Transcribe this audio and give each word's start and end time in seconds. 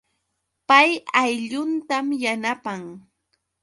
Pay 0.67 0.89
aylluntam 1.21 2.07
yanapan 2.23 2.83